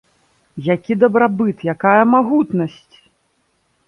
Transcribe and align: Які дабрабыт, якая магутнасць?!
Які 0.75 0.93
дабрабыт, 1.03 1.57
якая 1.73 1.99
магутнасць?! 2.13 2.95